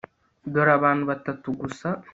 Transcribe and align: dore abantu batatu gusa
dore 0.53 0.71
abantu 0.77 1.03
batatu 1.11 1.47
gusa 1.61 1.87